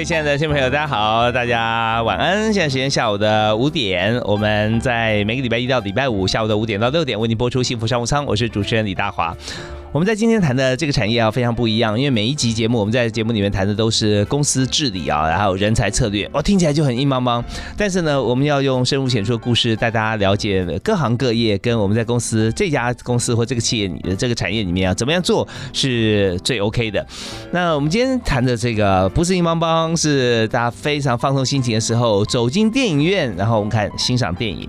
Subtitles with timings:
[0.00, 2.50] 位亲爱的听众朋友，大家好，大家晚安。
[2.54, 9.36] 现在时间下午的五点，我们在每个礼拜一到礼拜五下午的五点到六点为您播出《幸福商务舱》，我是主持人李大华。
[9.92, 17.44] 我们在今天谈的这个产业啊，非常不一样，因为每一集节目我们在节目里面谈的都是公司治理啊，然后人才策略，哦，听起来就很硬邦邦。
[17.76, 27.04] 但是呢，我们要用深入浅出的故事带大家了解各行各业，跟我们在公司这家公司或这个企业里的这个产业里面啊，怎么样做是最 OK 的。
[27.50, 34.68] 那我们今天谈的这个不是硬邦邦，是大家非常放松心情的时候，走进电影院，然后我们看欣赏电影。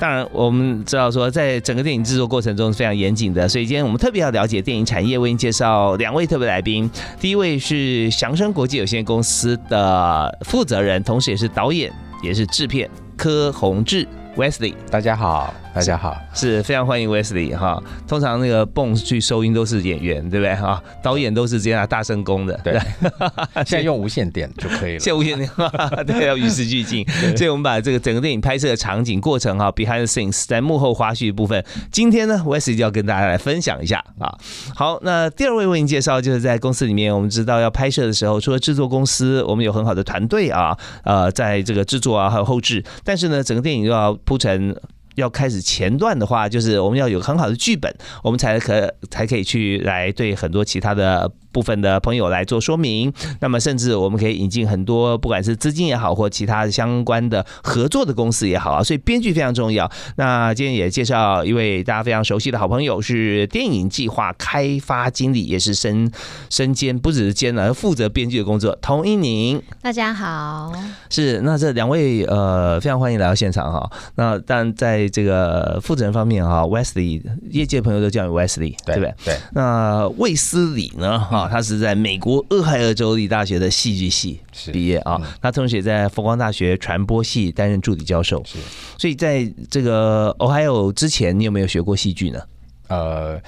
[0.00, 6.90] 当然，我们知道说，在整个电影制作过程中是非常严谨的，所以今天我们特别要了解电影产业，为您介绍两位特别来宾。
[7.20, 14.72] 第一位是祥生国际有限公司的负责人，同时也是导演，也是制片柯宏志 Wesley。
[14.90, 15.52] 大家好。
[15.72, 17.80] 大家好，是非常欢迎 Wesley 哈。
[18.06, 20.82] 通常那个蹦去收音都是演员，对不对哈？
[21.00, 22.76] 导演都是这样大声功的，对。
[23.64, 25.48] 现在用无线电就可以了，现在无线电，
[26.06, 27.06] 对，要与时俱进。
[27.36, 34.36] 所以我们把这个整个电影拍摄的场景过程哈，behind the scenes，在幕后花絮部分，今天呢，Wesley 就要跟大家来分享一下啊。
[34.74, 44.74] 好，那第二位为您介绍，就是在公司里面，我们知道要拍摄的时候，除了制作公司，我们有很好的团队啊，呃，在这个制作啊，还有后置，但是呢，整个电影又要铺成。
[45.16, 51.30] 要开始前段的话，就是我们要有很好的剧本，我们才可才可以去来对很多其他的。
[51.52, 59.90] 部分的朋友来做说明，那么甚至我们可以引进很多，不管是资金也好，或其他相关的合作的公司也好啊，所以编剧非常重要。
[60.16, 66.10] 那今天也介绍一位大家非常熟悉的好朋友，是电影计划开发经理，也是身
[66.48, 68.76] 身兼不只是兼了负责编剧的工作。
[68.80, 70.72] 童一宁，大家好，
[71.08, 73.90] 是那这两位呃非常欢迎来到现场哈。
[74.14, 79.14] 那但在这个负责人方面哈，Wesley 业界朋友都叫你 Wesley，对不对？
[79.24, 79.36] 对。
[79.52, 81.18] 那卫斯理呢？
[81.18, 81.39] 哈。
[81.40, 84.40] 啊，他是在美国俄亥俄州立大学的戏剧系
[84.72, 88.42] 毕业啊，他同时也在佛光大学传播系担任助理教授。
[88.44, 88.58] 是，
[88.98, 92.40] 所以在这个 Ohio 之前，你有没有学过戏剧呢？
[92.88, 93.40] 呃，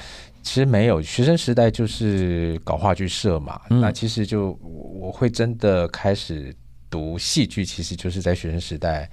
[0.43, 3.61] 其实没有，学生时代就是搞话剧社嘛。
[3.69, 6.55] 那其实就我会真的开始
[6.89, 9.11] 读戏剧，其实就是在学生时代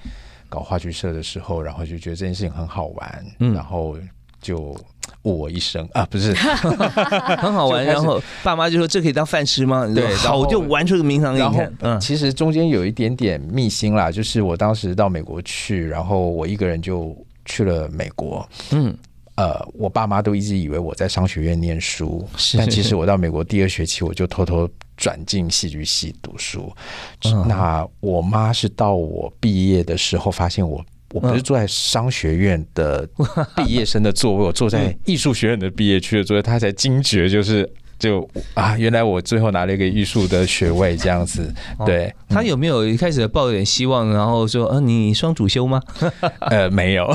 [0.47, 3.97] 搞话剧社的时候，然后就觉得这件事情很好玩，然后
[4.41, 4.75] 就。
[5.23, 6.33] 误我一生啊，不是
[7.37, 7.83] 很好玩。
[7.83, 11.35] 然后爸妈就说：“这可以当饭吃吗？”对，好就玩出个名堂。
[11.35, 17.13] 你看，嗯，其实中间有一点点秘辛啦，就是我当时到美国去，然后我一个人就
[17.43, 18.47] 去了美国。
[18.71, 18.95] 嗯，
[19.35, 22.25] 呃，我爸妈都一直以为我在商学院念书，
[22.57, 26.71] 但其实我到美国第二学期，我就偷偷转进戏剧系读书。
[27.45, 30.81] 那我妈是到我毕业的时候发现我。
[31.11, 33.07] 我不是坐在商学院的
[33.55, 37.69] 毕业生的座位，我坐在艺术学院的毕业区的座位，他才惊觉就是。
[37.99, 41.53] 就啊，原来我最后拿了一个艺术的学位，这样子。
[41.85, 45.81] 对他有没有一开始抱一点希望，然后说，啊，你双主修吗？
[46.39, 47.13] 呃，没有。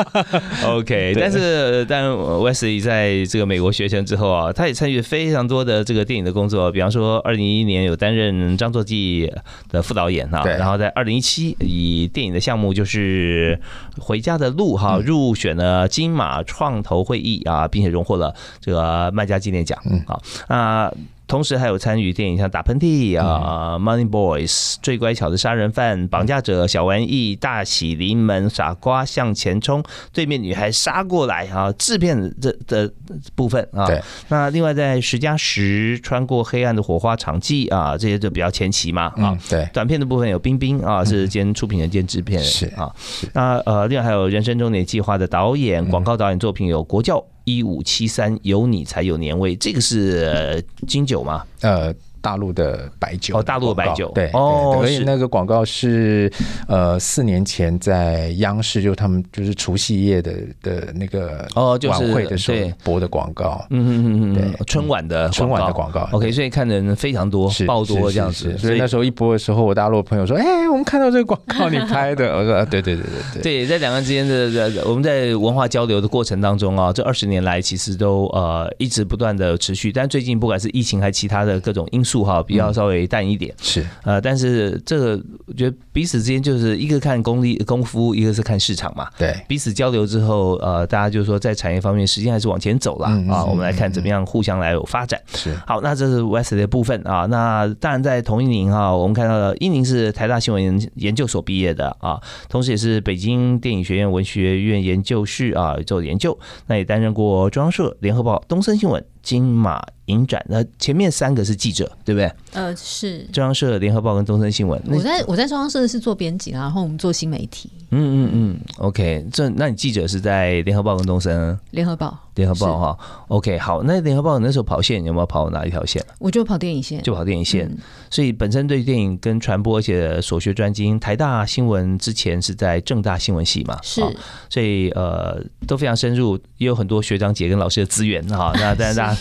[0.66, 9.32] OK，但是但 Wesley 在这个美国学成之后啊，他也参与非常多的这个电影的工作，比方说二零一一年有担任张作骥
[9.70, 13.58] 的副导演哈，然后在二零一七以电影的项目就是
[14.02, 19.78] 《回家的路》哈入选了金马创投会议啊，并且荣获了这个麦家纪念奖。
[19.88, 20.54] 嗯，好。
[20.54, 20.92] 啊，
[21.26, 24.48] 同时还有参与电影像打喷嚏啊，《Money Boys》
[24.80, 29.82] 最乖巧的杀人犯、绑架者、小玩意、大喜临门、傻瓜向前冲、
[30.12, 32.92] 对面女孩杀过来啊，制片这的
[33.34, 33.86] 部分啊。
[33.86, 34.00] 对。
[34.28, 39.36] 那另外在十加十穿过黑暗的火花场记啊，这些就比较前期嘛啊。
[39.50, 39.68] 对。
[39.72, 42.94] 短片的部分有冰冰啊，是兼出品人兼制片人是啊。
[43.32, 47.24] 那呃，另外还有人生终点计划的导演、广告导演作品有国教。
[47.46, 51.42] 一五七三，有你才有年味，这个是金酒吗？
[51.62, 51.94] 呃。
[52.26, 54.10] 大陆的白酒哦，大陆的白酒。
[54.12, 56.28] 对哦，所以那个广告是
[56.66, 82.15] 呃四年前在央视就他们就是除夕夜的的那个哦，就是晚会的时候播的广告，嗯嗯嗯嗯，对，春晚的春晚的广告，OK，所以看的人非常多，爆多这样子，所以那时候一播的时候，我大陆朋友说，哎，我们看到这个广告你拍的， 我说对对对对对，对，在两个人之间的我们在文化交流的过程当中啊，这二十年来其实都呃一直不断的持续，但最近不管是疫情还是其他的各种因素。
[82.16, 89.08] 术哈比较稍微淡一点，是呃，但是这个我觉得彼此之间就是一个看功力功夫，一个是看市场嘛。
[89.18, 93.44] 对，彼此交流之后，呃，大家就说在产业方面，时间还是往前走了啊。
[93.44, 95.20] 我们来看怎么样互相来有发展。
[95.34, 97.26] 是好，那这是 West 的部分啊。
[97.26, 102.18] 那当然在同一年哈，我们看到了一宁是台大新闻研研究所毕业的啊，
[102.48, 109.04] 同时也是北京电影学院文学院研究室啊做研究，那也担任过中央社、联合报、东森新闻。
[109.26, 112.32] 金马影展，那前面三个是记者，对不对？
[112.56, 114.82] 呃，是中央社、联合报跟东森新闻。
[114.88, 117.70] 我在我在中央社是做编辑然后我们做新媒体。
[117.90, 121.56] 嗯嗯嗯，OK，这那你记者是在联合报跟东森？
[121.70, 122.98] 联合报，联合报哈
[123.28, 126.04] ，OK，好，那联合报那时候跑线有没有跑哪一条线？
[126.18, 127.70] 我就跑电影线，就跑电影线，
[128.10, 130.98] 所以本身对电影跟传播而且所学专精。
[130.98, 134.02] 台大新闻之前是在正大新闻系嘛，是，
[134.50, 138.52] 所以呃都非常深入，也有很多学长姐跟老师的资源哈。
[138.56, 139.20] 那 但是大家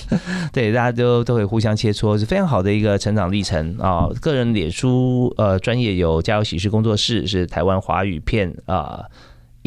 [0.51, 4.09] 对大家都都会互相切磋，是非常好的一个成长历程啊。
[4.21, 9.05] 个人脸书呃专业有家有喜事工作室，是台湾华语片啊。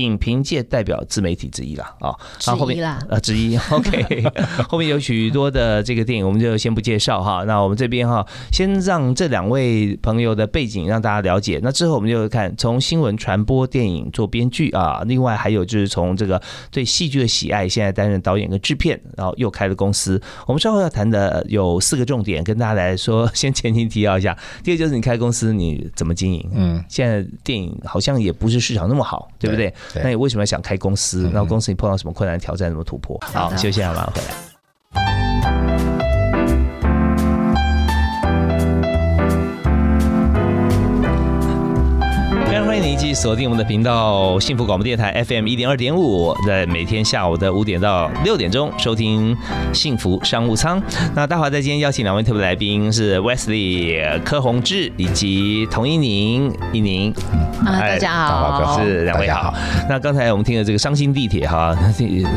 [0.07, 2.15] 影评界代表自媒体之一啦，啊，
[2.45, 4.25] 然后后面呃之一， OK，
[4.69, 7.45] 后面有许多的这个电影，我们就先不介绍哈。
[7.47, 11.61] 那我们这边哈，先让这两位朋友的背景让大家了解。
[11.63, 16.41] 那之后我们就看从新闻传播电影做编剧啊，另外还有就是从这个
[16.71, 20.21] 对戏剧的喜爱，现在担任导演跟制片，然后又开了公司。
[20.47, 24.37] 我们稍后要谈的有四个重点，跟大家来说，先前情提要一下。
[24.63, 26.51] 第一个就是你开公司你怎么经营？
[26.55, 29.73] 嗯，现在电影好像也不是市场那么好，对不对？
[29.95, 31.31] 那你为什么要想开公司？
[31.33, 32.69] 然后公司你碰到什么困难挑战？
[32.69, 33.19] 怎么突破？
[33.21, 36.18] 好，休息一下，马上回来。
[42.79, 49.37] 迎你继续锁定我们的频道，幸福广播电台 FM 一点二点五，在每天下午的五点到六点钟收听
[49.73, 50.81] 幸福商务舱。
[51.15, 57.13] 那大华在今天邀请两位特别来宾是 Wesley 柯宏志以及童一宁一宁。
[57.67, 59.53] 啊，大家好，是两位好。
[59.89, 61.77] 那刚才我们听了这个伤心地铁哈，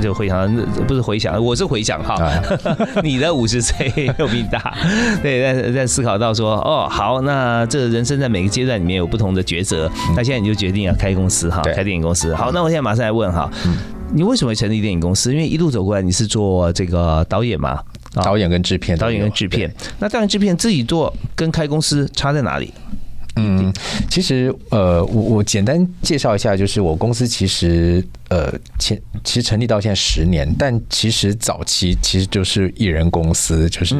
[0.01, 0.51] 就回想
[0.87, 2.17] 不是回想，我是回想哈。
[3.03, 4.75] 你的五十岁又比你大，
[5.21, 9.87] 对，在在思考到说哦，好，那这人生在每个阶段里面有不同的抉择。
[10.15, 12.33] 那现在你就决定要开公司哈，开电影公司。
[12.33, 13.51] 好，那我现在马上来问哈，
[14.13, 15.33] 你为什么会成立电影公司？
[15.33, 17.77] 因为一路走过来你是做这个导演嘛，
[18.13, 19.69] 导演跟制片，导演跟制片。
[19.99, 22.73] 那导演制片自己做跟开公司差在哪里？
[23.35, 23.73] 嗯，
[24.09, 33.95] 其实呃，我我简单介绍一下，就是我公司其实呃前其实成立到现在十年，但其实早期其实就是艺人公司，就是。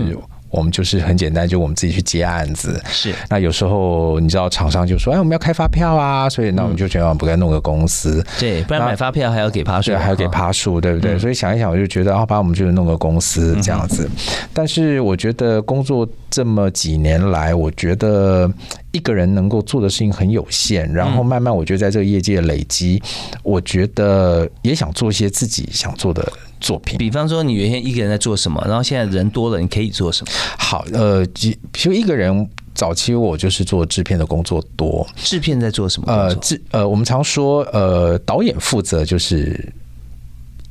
[0.51, 2.80] 我们就是很简单，就我们自己去接案子。
[2.89, 8.24] 是，那有时候你知道厂商就说：“哎，我们要开发票啊！”所以那我们就觉得不该弄个公司。
[8.38, 11.18] 对，不然买发票还要给趴树，还要给趴树，对不对？
[11.18, 14.09] 所以想一想，我就觉得，啊，把我们就是弄个公司这样子。
[14.53, 18.51] 但是我觉得工作这么几年来，我觉得
[18.92, 20.92] 一个人能够做的事情很有限。
[20.92, 23.00] 然后慢慢，我觉得在这个业界累积，
[23.44, 26.28] 我觉得也想做一些自己想做的。
[26.62, 30.31] 作品，比方说你原先一个人在做什么，然后现在人多了，你可以做什么？
[30.60, 36.13] 好，呃，比如一个人早期我就是做制片的工作多，制片在做什么？
[36.13, 39.74] 呃，制呃，我们常说呃，导演负责就是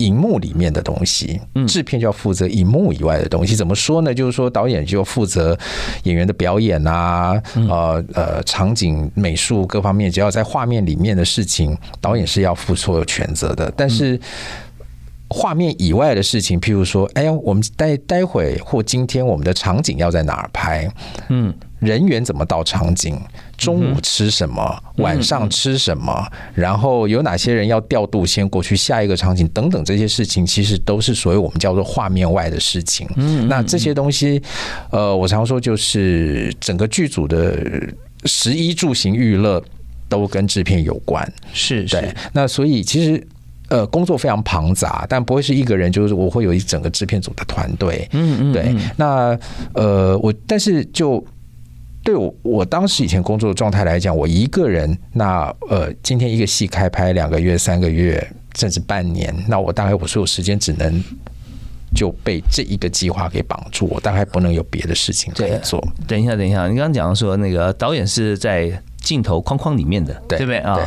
[0.00, 3.54] 荧幕里面的东西，制片就要负责荧幕以外的东西。
[3.54, 4.12] 怎么说呢？
[4.12, 5.56] 就是说导演就负责
[6.04, 13.72] 演员的表演啊，呃呃，场景、美术各方面，只要在画面里面的事情，导演是要负所有全责的。
[13.76, 14.18] 但是
[15.28, 20.90] 画面以外的事情，譬如说，哎呀，我们待待会或今天我们的场景要在哪儿拍？
[21.28, 23.20] 嗯，人员怎么到场景？
[23.60, 24.82] 中午吃什么？
[24.96, 26.26] 晚上吃什么？
[26.54, 29.46] 然后有哪些人要调度先过去下一个场景？
[29.48, 33.06] 等等这些事情，其实都是所谓我们叫做画面外的事情。
[33.16, 34.42] 嗯，那这些东西，
[34.90, 37.54] 呃，我常说就是整个剧组的
[38.24, 39.62] 十一住行娱乐
[40.08, 41.30] 都跟制片有关。
[41.52, 42.12] 是，对。
[42.32, 43.22] 那所以其实。
[43.70, 48.04] 呃，工作非常庞杂，但不会是一个人，就是我会有一整个制片组的团队。
[48.10, 48.74] 嗯嗯，对。
[48.96, 49.38] 那
[49.74, 51.24] 呃，我但是就
[52.02, 58.26] 对我我当时以前工作的状态来讲，我一个人，那呃，今天一个戏开拍两个月、三个月，
[58.56, 61.02] 甚至半年，那我大概我所有时间只能
[61.94, 65.82] 就被这一个计划给绑住，我大概不能有别的事情可以做。
[66.06, 70.78] 等一下，等一下，你刚刚讲说那个导演是在镜头框框里面的，对不对啊？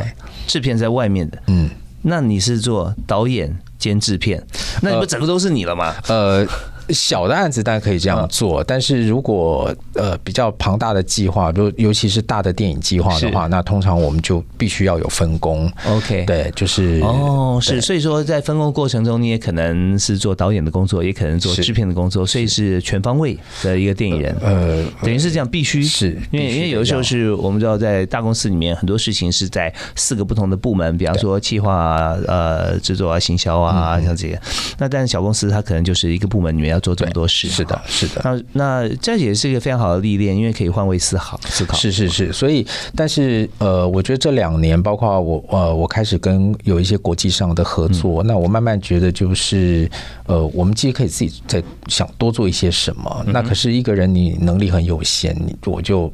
[0.46, 1.70] 制片在外面的，嗯。
[2.06, 4.38] 那你是做导演兼制片，
[4.82, 5.94] 那你不整个都是你了吗？
[6.08, 6.46] 呃，
[6.88, 15.70] 小的案子当然可以这样做，但是如果呃比较庞大的计划，就尤其是大的电影计划的话，那通常我们就必须要有分工。
[15.86, 24.36] OK，对，就是哦，是，所以说在分工过程中，你也可能是做导演的工作，也可能做制片的工作，所以是全方位的一个电影人。
[24.40, 25.84] 呃，等于是这样，必须。
[25.84, 34.40] 是因为因为有的时候是我们知道在大公司里面很多事情是在四个不同的部门，比方说企划、呃制作啊、行销啊，像这些。
[34.78, 36.73] 那但是小公司它可能就是一个部门里面。
[36.74, 38.20] 要做这么多事，是的，是的。
[38.22, 41.76] 那那这也是一个非常好的历练，因为可以换位思考，思考。
[41.76, 42.32] 是是是。
[42.32, 49.90] 所以，但是呃，我觉得这两年，包括我呃，我开始跟有一些国际上的合作，那我慢慢觉得就是
[50.26, 53.24] 呃，我们其实可以自己在想多做一些什么。
[53.28, 56.12] 那可是一个人你能力很有限，你我就。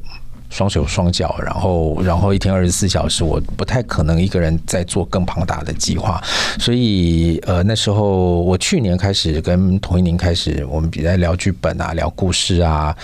[0.51, 6.21] 双手双脚，然后然后一天二十四小时，我不太可能一个人在做更庞大的计划，
[6.59, 12.95] 所以呃那时候我去年开始跟童一宁开始，我们比在聊剧本啊，聊故事啊，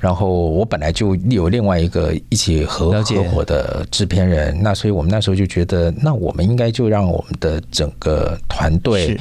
[0.00, 9.16] 然后我本来就有另外一个一起合合伙的制片人，那所以我们那时候就觉得，那我们应该就让我们的整个团队，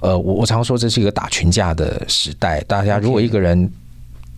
[0.00, 3.70] 呃，我我常说这是一个打群架的时代，大家如果一个人。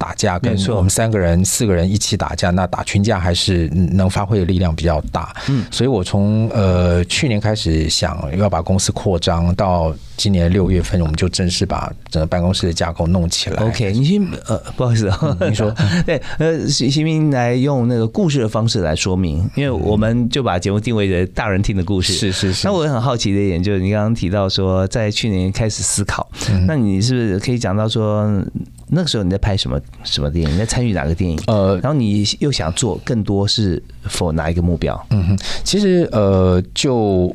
[0.04, 5.34] 打架跟我们三个人、四个人一起打架，那打群架还是能发挥的力量比较大。
[5.48, 13.62] 嗯，所以我从呃去年开始想要把公司扩张，到今年六月份，我们就正式把整个办公室的架构弄起来。
[13.64, 22.12] OK，你先呃不好意思啊，你说 对呃，习习明来用那个故事的方式来说明，因为我们就把节目定位为大人听的故事。
[22.12, 22.66] 是是是。
[22.66, 26.28] 那我很好奇的一点就是，你刚刚提到说在去年开始思考，
[26.66, 28.30] 那你是不是可以讲到说？
[28.94, 30.54] 那个时候你在拍什么什么电影？
[30.54, 31.38] 你在参与哪个电影？
[31.48, 35.06] 呃，然后你又想做更多是否哪一个目标？
[35.10, 37.34] 嗯哼，其实呃，就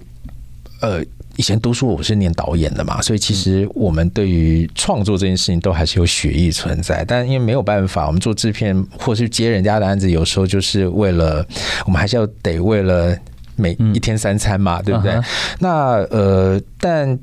[0.82, 1.04] 呃，
[1.36, 7.04] 以前读书我是念导演的嘛，所以其实我们对于创作这件事情都还是有血意存在。
[7.06, 11.46] 但因为没有办法，我们做制片或是接人家的案子，有时候就是为了
[11.86, 13.16] 我们还是要得为了
[13.56, 15.13] 每一天三餐嘛，对不对？
[15.60, 17.20] 那呃，但。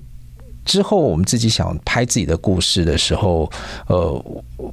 [0.67, 3.51] 之后，我们自己想拍自己的故事的时候，
[3.87, 4.25] 呃，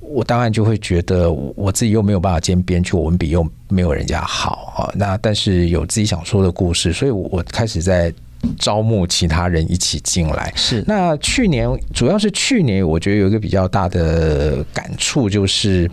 [0.02, 4.92] 我当然就会觉得我自己又没有办法兼编剧，文笔又没有人家好啊。
[4.94, 8.14] 那但是有自己想说的故事，所以我开始在。
[8.58, 10.84] 招募其他人一起进来是。
[10.88, 15.90] 那去年主要是去年，我觉得有一个比较大的感触，就是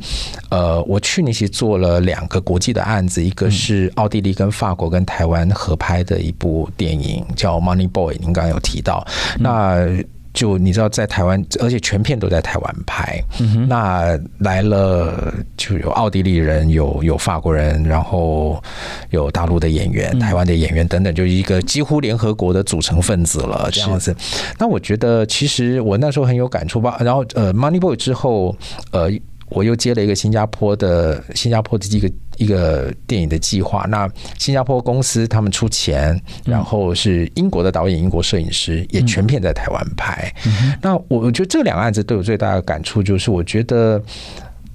[0.51, 9.07] 呃，我去年其实做了两个国际的案子，一个是奥地利跟法国跟台湾合拍的一部电影，叫《Money Boy》，您刚刚有提到
[9.39, 9.87] 那。
[10.33, 13.23] 就你知道，在台湾，而且全片都在台湾拍。
[13.69, 18.63] 那来了就有奥地利人，有有法国人，然后
[19.11, 24.15] 有大陆的演员、台湾的演员等等，就一个几乎联合国的组成分子了这样子。
[24.59, 26.99] 那我觉得，其实我那时候很有感触吧。
[27.01, 28.57] 然后呃，Money Boy 之后，
[28.93, 29.11] 呃。
[29.53, 32.09] 我又接了一个新加坡的新加坡的一个
[32.41, 33.85] 一个电影的计划。
[33.89, 40.35] 那新加坡公司他们出钱，然后是英国的导演、英国摄影师也全片在台湾拍。
[40.81, 44.03] 那我我觉得这两个案子对我最大的感触，就是我觉得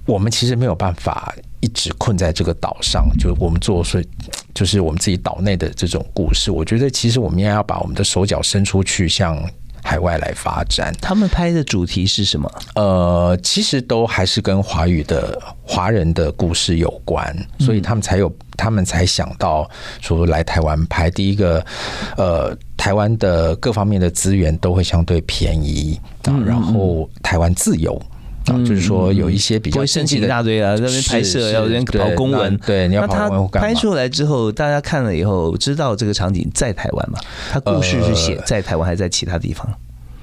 [0.06, 4.08] 我们其实没有办法一直困在这个岛上，就我们做所以
[4.54, 6.52] 就是我们自己岛内的这种故事。
[6.52, 9.36] 我觉得其实我们应该要把我们的手脚伸出去，像。
[9.86, 12.50] 海外来发展，他们拍的主题是什么？
[12.74, 21.08] 呃，其实都还是跟华语的华人的故事有关，所以他们才有，他们才想到说来台湾拍。
[21.08, 21.64] 第一个，
[22.16, 26.00] 呃，台湾的各方面的资源都会相对便宜，
[26.44, 27.96] 然后台湾自由
[28.46, 37.18] 啊，就是说有一些比较申请一大堆啊，那边拍摄要人跑公文，对，你要跑公文拍出来之后，大家看了以后知道这个场景在台湾嘛？
[37.50, 39.68] 他故事是写在台湾还是在其他地方？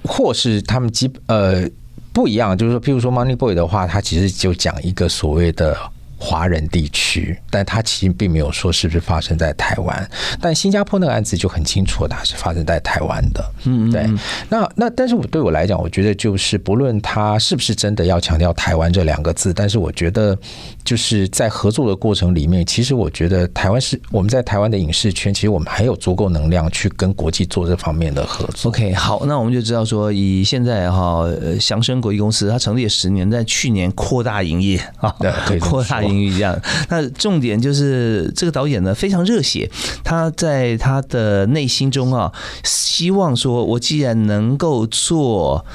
[0.04, 1.68] 或是他们基呃
[2.12, 5.78] 不一样，就是说，譬如说《Money Boy》的话，它其实就讲一个所谓的。
[6.26, 10.10] 华人地区，但他其实并没有说是不是发生在台湾。
[10.40, 13.54] 但新加坡那个案子就很清楚，它是发生在台湾的。
[13.66, 14.10] 嗯，对。
[14.48, 20.38] 那那，但是我对我来讲，我觉得就是不论他是不是真的要强调台湾这两个字，但是我觉得
[20.86, 28.72] 就是在合作的过程里面，其实我觉得台湾是我们在台湾的影视圈，其实我们还有足够能量去跟国际做这方面的合作。
[28.72, 31.26] OK，好，那我们就知道说，以现在哈
[31.60, 35.14] 祥生国际公司，它成立了十年，在去年扩大营业啊，
[35.48, 36.14] 对，扩大营。
[36.14, 36.58] 业这样，
[36.90, 39.70] 那重点就是这个导演呢非常热血，
[40.04, 42.32] 他在他的内心中啊，
[42.64, 45.66] 希望说，我既然能够做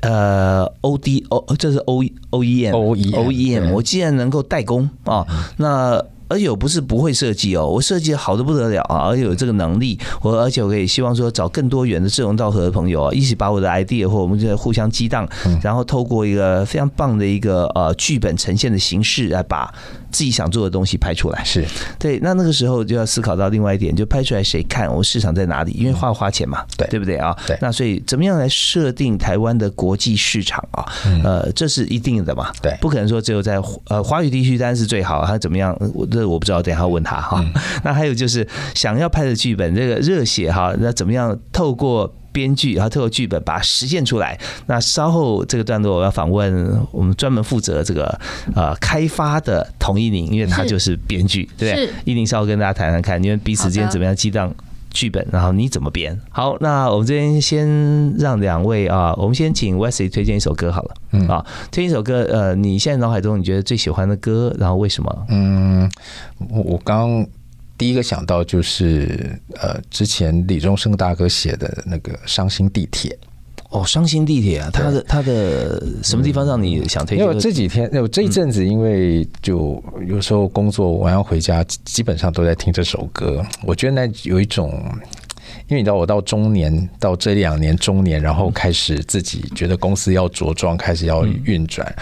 [0.00, 15.28] 呃 O D O，这是 O O E M O E O E M，我既然能够代工啊，那而且我不是不会设计哦，我设计好的不得了啊，而且有这个能力，我而且我可以希望说找更多元的志同道合的朋友啊，一起把我的 idea 或我们就互相激荡，
[15.62, 19.72] 然后透过一个非常棒的一个呃剧本呈现的形式来把
[20.12, 21.42] 自己想做的东西拍出来。
[21.42, 21.64] 是
[21.98, 25.72] 对，那那个时候就要思考到另外一点，就拍出来谁看，我们市场在哪里？
[25.72, 27.36] 因为花花钱嘛，对对不对啊？
[27.46, 30.84] 对那所以怎么样来设定台湾的国际市场啊？
[31.24, 32.52] 呃，这是一定的嘛？
[32.62, 35.76] 对不可能说只有在呃华语地区当然是最好，他怎么样？
[35.94, 37.44] 我这我不知道，等一下问他哈。
[37.82, 42.12] 那还有就是想要拍的剧本，这个热血哈，那怎么样透过？
[42.32, 44.38] 编剧，然后透过剧本把它实现出来。
[44.66, 48.18] 那稍后这个段落，我要访问我们专门负责这个
[48.54, 51.90] 呃开发的童一宁，因为他就是编剧，对不对？
[52.04, 54.52] 一宁稍后跟大家谈谈看，因为彼此之间怎么样激荡
[54.90, 56.18] 剧本，然后你怎么编？
[56.30, 60.94] 好，那我们这边先让两位啊，我们先请 Wesley 推荐一首歌好了。
[61.12, 65.26] 嗯啊，推荐一首歌，呃，你现在脑海中你觉得最喜欢的歌，然后为什么？
[65.28, 65.90] 嗯，
[66.50, 67.26] 我我刚。
[67.82, 73.10] 第一个想到就是呃，之前李宗盛大哥写的那个《伤心地铁》
[73.70, 77.26] 哦，《伤心地铁》啊，他的他的什么地方让你想推荐？
[77.26, 83.44] 因为这几天，我这一阵子，因为就有时候工作完要回家，基本上都在听这首歌。
[83.64, 84.70] 我觉得那有一种，
[85.66, 91.92] 因为你知道，我到中年，到这两年中年，然后开始自己觉得公司要茁壮，开始要运转。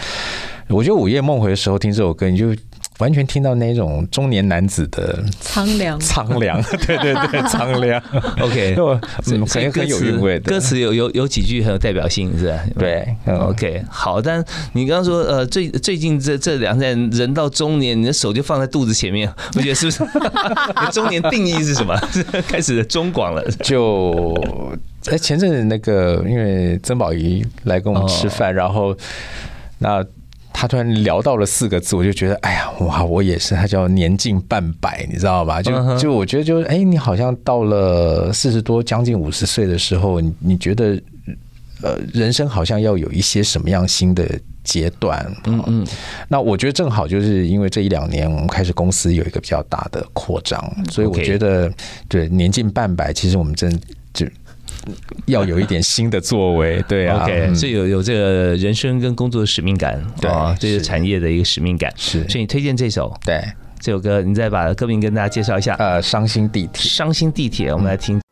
[0.67, 2.55] 我觉得午夜梦回的时候听这首歌，你就。
[3.01, 7.99] 完全听到那种中年男子的苍凉，苍凉， 对对对，苍凉。
[8.39, 8.75] OK，
[9.25, 12.59] 很很有韵味的歌词，有有有几句很有代表性，是吧？
[12.77, 14.21] 对，OK，好。
[14.21, 20.03] 但你刚刚说，呃，最最近这这两年，人到中年，你的手就放在肚子前面，我觉得是不是？
[20.93, 21.99] 中年定义是什么？
[22.47, 23.43] 开始中广了。
[23.63, 24.31] 就
[25.07, 28.95] 哎，前阵子那个，因为曾宝仪来跟我们吃饭，然后
[29.79, 30.05] 那。
[30.61, 33.55] 他突然聊到了四个字，我就觉得，哎呀，哇，我也是。
[33.55, 35.59] 他叫年近半百，你知道吧？
[35.59, 41.01] 就就我觉得，就是哎，你好像到了四十多，将近五十岁的时候，你你觉得，
[41.81, 45.35] 呃，人生好像要有一些什么样新的阶段？
[45.45, 45.87] 嗯嗯。
[46.27, 51.73] 那我觉得正好就是因为这一两年，我们开始公司有一个比较大的扩张，所以我觉得，
[52.07, 53.67] 对年近半百，其实我们真
[54.13, 54.27] 就。
[55.25, 62.27] 要有一点新的作为， 对啊，OK，所以有有这个人生跟工作的使命感，对啊，这是产业的一个使命感，是。
[62.27, 63.41] 所以你推荐这首，对
[63.79, 65.75] 这首歌，你再把歌名跟大家介绍一下。
[65.79, 68.19] 呃，伤心地铁，伤心地铁，我们来听。
[68.19, 68.30] 在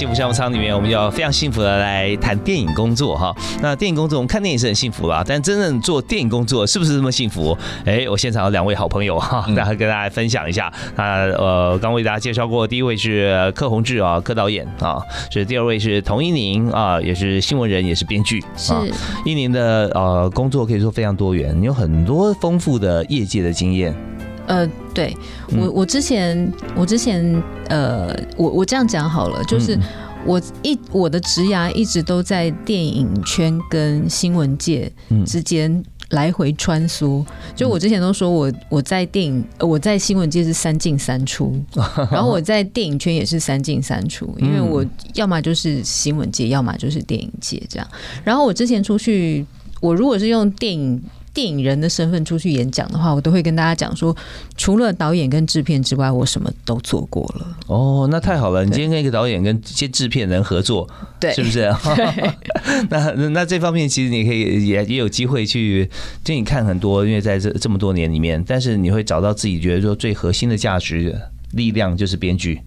[0.00, 3.36] 幸福项目舱里面，我们要非常幸福的来谈电影工作哈。
[3.60, 7.54] 那电影工作，我们看电影是很幸福啦，但真正做电影工作是不是这么幸福？
[7.84, 10.72] 哎，我现场有两位好朋友哈，然后跟大家分享一下。
[10.96, 18.42] 那呃，刚为大家介绍过，第一位是柯宏志啊，柯导演啊，是第二位是童一宁啊，也是新闻人，也是编剧。
[18.56, 18.72] 是
[19.26, 23.94] 一宁的呃工作可以说非常多元，你有很多丰富的业界的经验。
[24.50, 25.16] 呃，对
[25.56, 29.78] 我，我之前，我之前，呃，我我这样讲好了，就是
[30.26, 34.90] 我一我的职涯一直都在电影圈跟新闻界
[35.24, 37.24] 之间来回穿梭。
[37.54, 41.56] 就我之前都说我我在电影，我在新闻界是三进三出，
[42.10, 44.84] 然后我在电影圈也是三进三出，因为我
[45.14, 47.86] 要么就是新闻界，要么就是电影界这样。
[48.24, 49.46] 然后我之前出去，
[49.80, 51.00] 我如果是用电影。
[51.32, 54.14] 电影人的身份出去演讲的话，我都会跟大家讲说，
[54.56, 57.56] 除了导演跟制片之外，我什么都做过了。
[57.68, 58.64] 哦，那太好了！
[58.64, 60.88] 你今天跟一个导演跟一些制片人合作，
[61.20, 61.72] 对，是不是？
[62.90, 65.88] 那那这方面其实你可以也也有机会去，
[66.24, 71.16] 就你看很多，因为在这这么多年里面，但是你会找到自己觉得说最核心的价值
[71.52, 72.60] 力量就是编剧。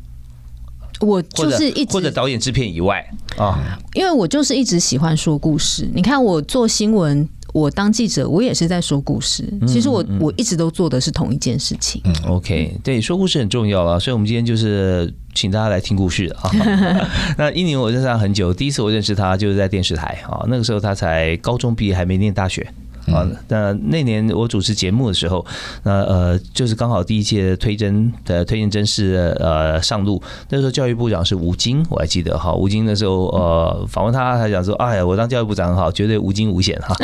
[1.01, 3.05] 我就是一直或者导演制片以外
[3.37, 5.89] 啊，因为我就是一直喜欢说故事。
[5.93, 7.27] 你看我做新闻。
[7.53, 9.47] 我当记者，我也是在说故事。
[9.67, 12.01] 其实我我一直都做的是同一件事情。
[12.03, 16.49] 嗯，OK，对，说故事很重要啊，所以我们今天就是请大家来听故事啊。
[17.37, 22.67] 那一宁我认识他很久，第一次我认识他就是在电视台啊，那个时候他才高中毕业，还没念大学。
[23.07, 25.45] 啊，那那年我主持节目的时候，
[25.83, 36.95] 那呃，就是刚好第一届推甄的推荐甄试呃上路，那时候教育部长是吴京，我还记得哈，吴京那时候呃访问他，他讲说，哎呀，我当教育部长很好，绝对无惊无险哈。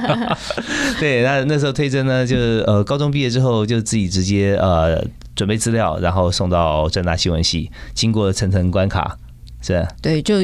[1.00, 5.02] 对，那那时候推甄呢，就是呃高中毕业之后就自己直接呃
[5.34, 9.16] 准备资料，然后送到正大新闻系，经过层层关卡，
[9.62, 10.36] 是对，就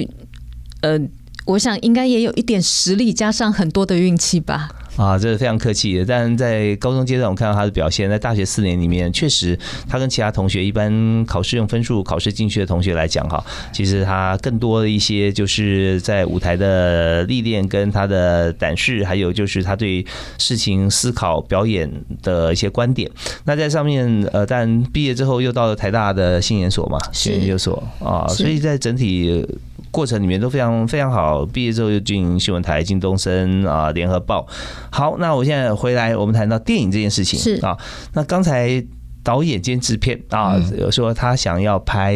[0.80, 0.98] 呃。
[1.46, 4.68] 我想应该也有一点实力，加上很多的运气吧。
[4.96, 6.04] 啊，这是非常客气的。
[6.04, 20.04] 但在高中阶段，我看到他的表现，在大学四年里面，确实他跟其他同学一般考试用分数考试进去的同学来讲，哈，其实他更多的一些就是在舞台的历练，跟他的胆识，还有就是他对
[20.36, 21.90] 事情思考、表演
[22.22, 23.10] 的一些观点。
[23.44, 29.46] 那在上面，呃，但毕业之后又到了台大的新研所嘛，新研究所啊，所以在整体。
[29.90, 34.46] 过程里面都非常非常好，毕业之后又进新闻台、进东森啊、联合报。
[34.90, 37.76] 好，那我现在回来，我们谈到电影这件事情是啊。
[38.14, 38.82] 那刚才
[39.22, 42.14] 导演兼制片啊，有说他想要拍、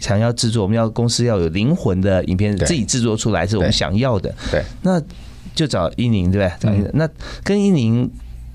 [0.00, 4.34] 想要制作，我们要公司要有灵魂的影片，自己制作出来是我们想要的。
[4.50, 5.00] 对，那
[5.54, 6.90] 就找伊宁，对不对？
[6.92, 7.08] 那
[7.44, 8.10] 跟伊宁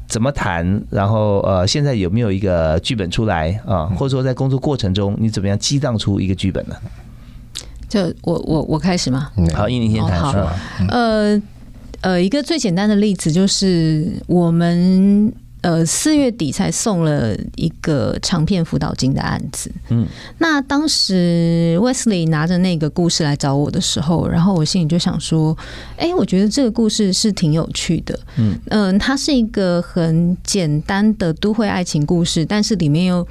[0.07, 0.83] 怎么谈？
[0.89, 3.85] 然后呃，现在有没有一个剧本出来啊？
[3.97, 6.75] 或者说在工作过程中，你怎么样激荡出一个剧本呢？
[7.87, 9.31] 就我我我开始吗？
[9.53, 10.49] 好，印尼先谈说。
[10.89, 11.41] 呃
[12.01, 19.71] 呃，一个最简单的例子就是我们呃四月底才送了一个长片辅导金的案子。
[19.89, 20.05] 嗯，
[20.37, 25.57] 那当时 Wesley 拿着那个故事来找我的时候，然后我心里就想说，
[25.97, 28.19] 哎，我觉得这个故事是挺有趣的。
[28.37, 33.27] 嗯嗯，它是一个很简单的都会爱情故事，但是里面有。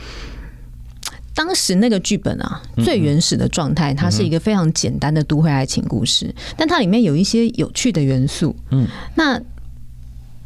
[1.35, 8.55] 当时那个剧本啊，最原始的状态，它是一个非常简单的都会爱情故事，但它里面有一些有趣的元素。
[8.71, 9.41] 嗯，那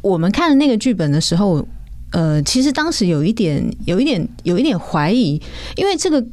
[0.01, 1.67] 我们看那个剧本的时候，
[2.11, 5.39] 呃，其实当时有一点、有一点、有一点怀疑，
[5.75, 6.25] 因为这个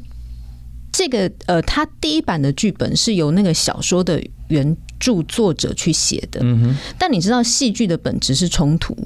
[0.90, 6.40] 这个呃，它第一版的剧本是由那个小说的原著作者去写的。
[6.42, 8.96] 嗯哼，但你知道戏剧的本质是冲突。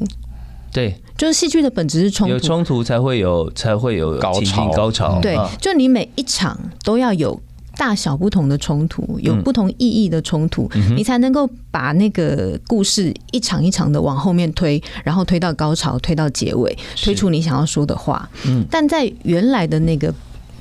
[0.73, 4.71] 对，就是戏剧的本质是冲突，有冲突才会有才会有高潮。
[4.73, 5.19] 高潮。
[5.21, 7.41] 对，就你每一场都要有
[7.77, 18.29] 大小不同的冲突，有不同意义的冲突，你才能够把那个故事一场一场的往后面推，然后推到高潮，推到结尾，推出你想要说的话。
[18.47, 20.15] 嗯，但在原来的那个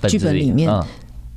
[0.07, 0.71] 剧本里面，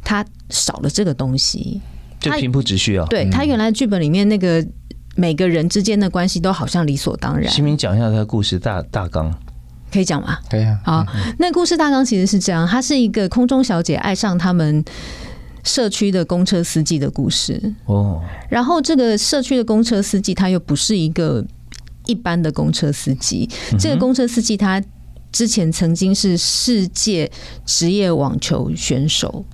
[0.03, 1.81] 它少了这个东西，
[2.19, 3.05] 就平铺直叙啊。
[3.11, 4.67] 对他原来剧本里面那个。
[5.15, 7.51] 每个人之间的关系都好像理所当然。
[7.51, 9.33] 新民讲一下他的故事大大纲，
[9.93, 10.39] 可以讲吗？
[10.51, 10.79] 可以啊。
[10.85, 11.07] 好，
[11.39, 14.85] 那故事大纲其实是这样：，他是一个空中小姐爱上他们
[15.65, 17.75] 社区的公车司机的故事。
[17.87, 18.23] 哦。
[18.49, 21.45] 然后这个社区的公车司机他又不是一个
[22.07, 23.49] 一般的公车司机，
[23.79, 24.83] 这个公车司机他
[25.31, 27.31] 之前曾经是世界
[27.65, 29.45] 职业网球选手。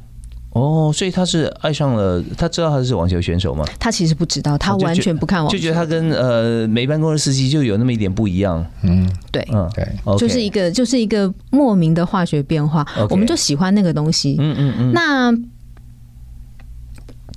[0.58, 3.64] 哦，所以他是爱上了，他知道他是网球选手吗？
[3.78, 8.64] 他其实不知道，他完全不看网，就觉得他跟呃每班公的司机就有那么一点不一样。
[8.82, 9.86] 嗯，对，嗯，对，
[10.18, 14.36] 就是一个就是一个莫名的化学变化，我们就喜欢那个东西。
[14.38, 14.92] 嗯嗯嗯。
[14.92, 15.32] 那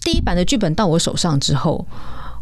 [0.04, 1.86] 第一版的剧本到我手上之后，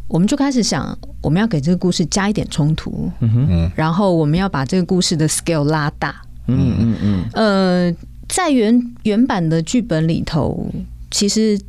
[0.08, 3.12] 我们就开始想，我们要给这个故事加一点冲突。
[3.20, 6.16] 嗯哼，然后我们要把这个故事的 scale 拉大。
[6.48, 7.24] 嗯嗯嗯。
[7.34, 7.96] 呃。
[8.30, 10.72] 在原原版的剧本里头，
[11.12, 11.60] 其实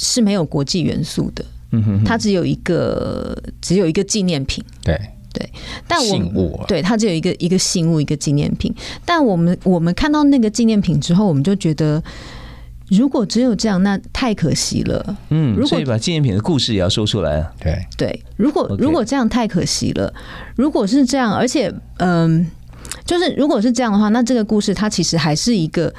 [0.00, 1.44] 是没有国际元素的。
[1.72, 4.64] 嗯哼，它只有一个，只有一个纪念品。
[4.82, 4.98] 对
[5.32, 5.48] 对，
[5.86, 6.00] 但
[6.34, 8.74] 我对它只有一个一个信物，一个纪念品。
[9.04, 12.02] 但我们我们看到那个纪念品之后，我们就觉得，
[12.88, 15.16] 如果只有这样，那太可惜了。
[15.28, 17.52] 嗯，如果把纪念品的故事也要说出来啊。
[17.60, 20.12] 对对，如果如果这样太可惜了。
[20.56, 22.50] 如果是这样，而且嗯。
[23.10, 25.92] 就是如果是这样的话，那这个故事它其实还是一个，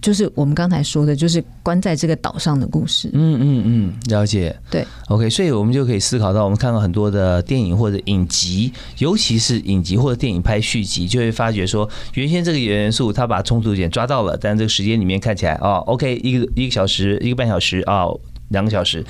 [0.00, 3.08] 就是我们刚才说的，就是关在这个岛上的故事。
[3.12, 4.52] 嗯嗯嗯，了解。
[4.68, 18.06] 对，OK，所以我们就可以思考到，我们看到很多的电影或者影集，尤其是影集或者电影拍续集，就会发觉说，原先这个元素它把冲突点抓到了，但这个时间里面看起来哦，OK，一个一个小时，一个半小时啊，
[18.52, 19.04] 两个小时。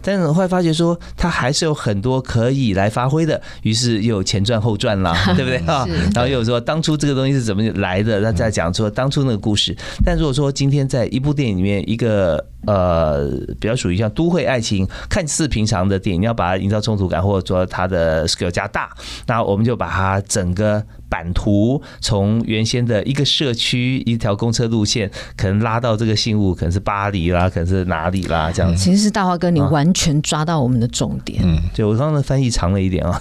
[0.00, 5.84] 但是后来发觉说，他还是有很多可以来发挥的，于是又有前传后传啦， 对不对啊？
[6.14, 9.76] 然后又说当初这个东西是怎么来的，那再讲说当初那个故事。
[10.04, 13.28] 但如果说今天在一部电影里面，一个呃
[13.60, 18.90] 比较属于像都会爱情，看似平常的电影，你要把它营造冲突感，或者说它的 scale 加大，
[19.26, 20.82] 那我们就把它整个。
[21.08, 28.82] 版图从原先的一个社区一条公车路线，可能拉到这个信物，可能是巴黎啦，可能是哪里啦，这样子。
[28.82, 31.40] 其实是大华哥，你完全抓到我们的重点。
[31.42, 33.18] 嗯，对我刚刚的翻译长了一点啊，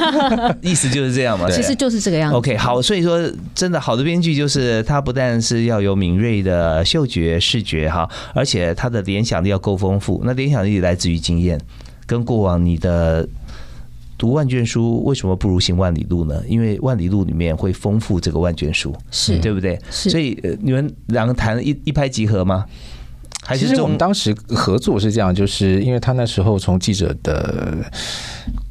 [0.60, 1.50] 意思就是这样嘛。
[1.50, 2.36] 其实就是这个样子。
[2.36, 3.18] OK，好，所以说
[3.54, 10.20] 真的好的编剧就是他不但是要有敏锐的嗅觉、视觉哈，而且他的联想力要够丰富。
[10.24, 11.60] 那联想力来自于经验，
[12.06, 13.26] 跟过往你的。
[14.20, 16.42] 读万卷书为什么不如行万里路呢？
[16.46, 19.80] 因为万里路里面会丰富这个万卷书，是对不对？
[19.88, 22.66] 所以你们两个谈一一拍即合吗？
[23.42, 27.78] 还是我们当时合作是这样，就是因为他那时候从记者的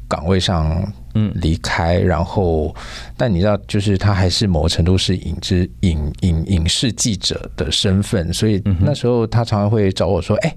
[0.06, 0.80] 岗位上
[1.14, 2.72] 嗯离开，然后
[3.16, 10.54] 但你知道，就是他还是某程度是影之影影影视记者的身份，所以那时候他常常会找我说：“哎，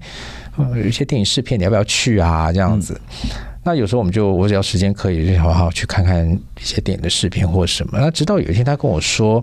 [0.58, 3.00] 有一些电影试片，你要不要去啊？”这样子。
[3.66, 7.98] 那有时候我们就我只要时间可以，就好好去看看一些电影的视频或什么。
[7.98, 9.42] 那直到有一天他跟我说：“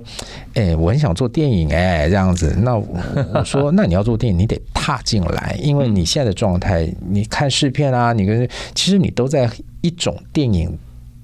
[0.53, 9.49] 哎，我很想做电影，哎，这样子。”那我说：“那你要做电影，你得踏进来，因为你现在的状态，你看试片啊，你跟其实你都在
[9.81, 10.77] 一种电影。”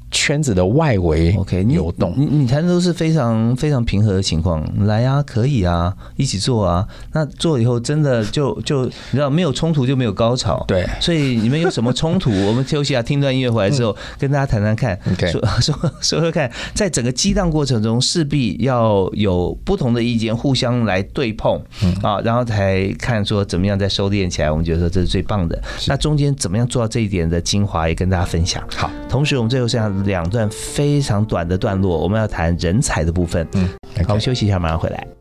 [0.10, 6.88] 圈子的外围，OK，流动，你你谈的都是非常非常平和的情况，来啊，可以啊，一起做啊。
[7.12, 10.88] 那做以后，真的就就你知道，没有冲突就没有高潮，对。
[11.02, 12.32] 所以你们有什么冲突？
[12.48, 14.98] 我们休息啊，听段音乐回来之后，跟大家谈谈看，
[15.30, 21.62] 说说说说看，在整个激荡过程中，势必要有不同的意见互相来对碰
[22.02, 24.50] 啊，然后才看说怎么样再收敛起来。
[24.50, 25.62] 我们觉得说这是最棒的。
[25.86, 28.63] 那中间怎么样做到这一点的精华，也跟大家分享。
[28.74, 29.97] 好，同时我们最后剩下。
[30.04, 33.48] 两段非常短的段落，我们要谈人才的部分。
[33.54, 35.16] 嗯，好，我们休息一下，马上回来。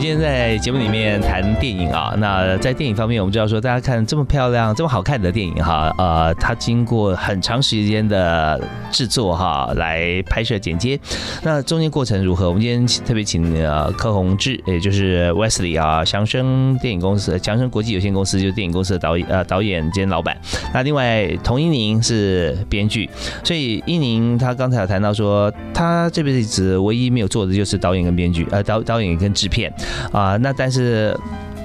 [0.00, 8.58] 今天在节目里面谈电影啊，那在电影方面，我们知道说，大家看这么漂亮、这么好看的电影哈，呃，它经过很长时间的
[8.90, 10.98] 制作哈，来拍摄剪接，
[11.42, 12.48] 那中间过程如何？
[12.48, 20.34] 我们今天特别请呃柯宏志，也就是 Wesley 啊，祥生电影公司、祥生国际有限公司就是电影公司的导演呃导演兼老板。
[20.72, 23.06] 那另外童一宁是编剧，
[23.44, 29.70] 所以一宁他刚才有谈到说，他这辈子唯一没有做的就是导演跟编剧，呃导导演跟制片。
[30.12, 31.16] 啊，那但是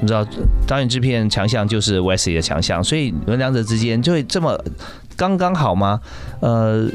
[0.02, 0.26] 你知道
[0.68, 4.60] 导演制片强项就是 Wesley 的强项，所以你们两者之间就会这么
[5.16, 6.00] 刚刚好吗？
[6.42, 6.88] 呃，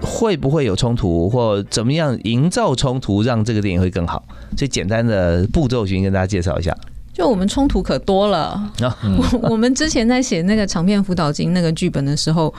[0.00, 4.24] 会不会有冲突，或怎么样营造冲突，让这个电影会更好？
[4.56, 6.76] 最简单的步骤，先跟大家介绍一下。
[7.12, 8.72] 就我们冲突可多了。
[9.18, 12.54] 我我们之前在写那个长片辅导金那个剧本的时候，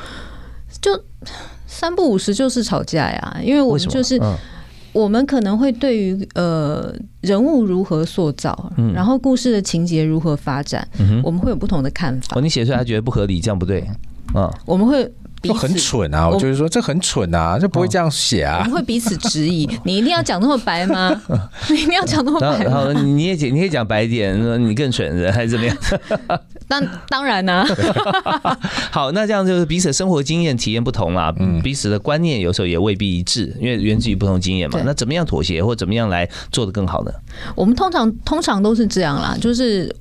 [0.81, 0.91] 就
[1.65, 4.21] 三不五时就是吵架呀，因为我们就是。
[4.93, 10.87] 我们可能会对于呃人物如何塑造，然后故事的情节如何发展，
[11.23, 12.35] 我们会有不同的看法。
[12.35, 13.87] 哦，你写出来觉得不合理，这样不对
[14.33, 14.49] 啊？
[14.65, 15.09] 我们会
[15.41, 16.29] 就很蠢啊！
[16.29, 18.59] 我就是说这很蠢啊，就不会这样写啊。
[18.59, 21.19] 我们会彼此质疑， 你一定要讲那么白吗？
[21.69, 22.63] 你一定要讲那么白？
[22.63, 25.75] 然后你也讲，你可以讲白一点，说你更蠢人，还是怎么样？
[26.67, 27.65] 当当然呢，
[28.91, 34.79] 好，那这样就是彼此生活经验体验不同啦，彼此的观念有时候也未必一致，因为源自于不同经验嘛。
[34.85, 37.11] 那怎么样妥协，或怎么样来做的更好呢？
[37.55, 39.93] 我们通常通常都是这样啦，就是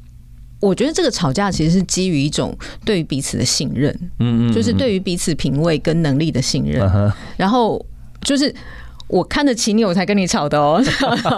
[0.61, 7.85] 我觉得这个吵架其实是基于一种对于彼此的信任，嗯嗯，就是对于彼此品味跟能力的信任，然后
[8.23, 8.55] 就是
[9.09, 10.83] 我看得起你，我才跟你吵的哦，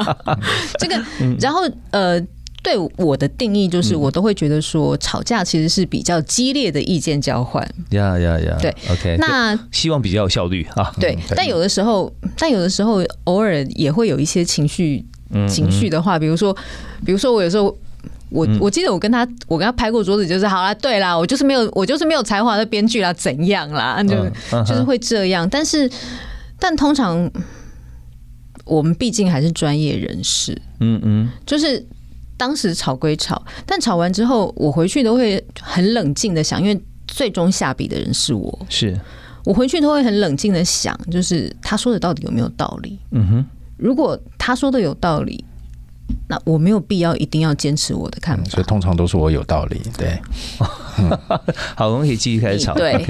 [0.78, 1.02] 这个，
[1.40, 2.20] 然后呃。
[2.64, 7.60] 对我的定义就是，我都会觉得说，吵架其实是比较激烈的意见交换。
[7.90, 8.56] 呀呀呀！
[8.60, 9.16] 对，OK。
[9.18, 10.94] 那希望比较有效率啊。
[11.00, 15.04] 对，但有的时候，但有的时候，偶尔也会有一些情绪，
[15.48, 16.56] 情绪的话，比如说，
[17.04, 17.76] 比如说，我有时候，
[18.32, 24.02] 我我记得我跟他，我跟他拍过桌子，就是好啦，对啦，我就是没有，我就是没有才华的编剧啦，怎样啦？
[24.02, 24.28] 就
[24.64, 25.48] 就是会这样。
[25.48, 25.90] 但是，
[26.58, 27.30] 但通常
[28.64, 31.86] 我们毕竟还是专业人士，嗯嗯，就是。
[32.38, 38.66] 当时吵归吵，但吵完之后，我回去都会很冷静的想，因为最终下笔的人是我。
[38.68, 38.98] 是
[39.44, 42.98] 我回去都会很冷静的想，就是他说的到底有没有道理？
[43.12, 45.44] 嗯哼，如果他说的有道理。
[46.28, 49.80] 那我没有必要一定要坚持我的看法，所以通常都是我有道理。
[49.98, 50.18] 对，
[51.76, 52.74] 好，我们可以继续开始吵。
[52.78, 53.04] 对，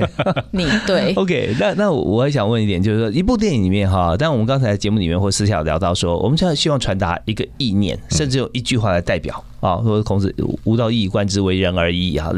[0.50, 1.12] 你对。
[1.14, 10.34] OK，那那我还想问一点，就是说一部电影里面哈，但我们刚才节目里面或私下有聊到说，我们现在希望传达一个意念，甚至用一句话来代表啊，说孔子
[10.64, 12.32] 无道一以贯之，为人而已啊。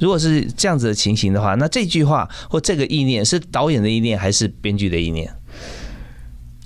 [0.00, 5.30] 如果是这样子的情形的话，那这句话或这个意念是导演的意念，还是编剧的意念，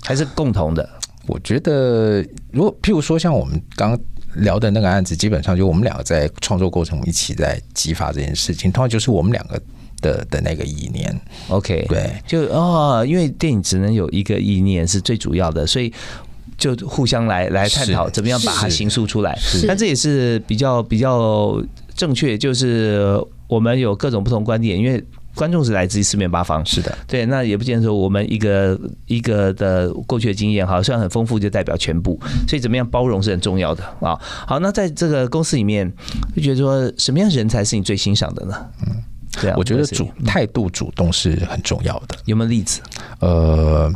[0.03, 0.87] 还是共同的？
[1.25, 3.97] 我觉得，如果譬如说像我们刚
[4.35, 9.61] 聊的那个案子，基本上就我们两个在创作过程一起在激发这件事情，通常就是我们两个
[10.01, 11.17] 的的那个意念。
[11.47, 15.93] OK，对，就哦，因为电影只能有一个意念是最主要的，所以
[16.57, 19.37] 就互相来来探讨怎么样把它形塑出来。
[19.67, 21.63] 但这也是比较比较
[21.95, 25.03] 正确，就是我们有各种不同观点，因为。
[25.35, 34.19] 观众是来自于四面八方，是的，对，那也不见得说我们一个一个的过去的经验哈，虽然很丰富，就代表全部，所以怎么样包容是很重要的啊。
[34.47, 35.91] 好，那在这个公司里面，
[36.35, 38.65] 就觉得说什么样人才是你最欣赏的呢？
[38.85, 39.03] 嗯，
[39.41, 42.15] 对啊，我觉得主态度主动是很重要的。
[42.25, 42.81] 有没有例子？
[43.19, 43.91] 呃，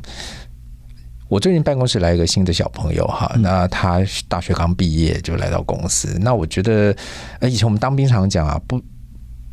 [1.27, 6.17] 我最近办公室来一个新的小朋友哈，那他大学刚毕业就来到公司。
[6.19, 6.95] 那我觉得，
[7.41, 8.81] 呃，以前我们当兵常讲啊，不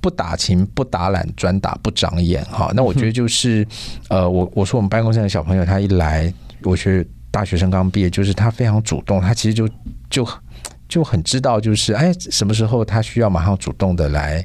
[0.05, 2.71] 不打勤不打懒，专打不长眼哈。
[2.75, 3.67] 那我觉得就是，
[4.11, 6.31] 呃，我我说我们办公室的小朋友他一来，
[6.63, 9.67] 我觉得大学生刚毕业，就是他非常主动，他其实就
[10.11, 10.29] 就
[10.91, 14.45] 就很知道，就是哎，什么时候他需要马上主动的来。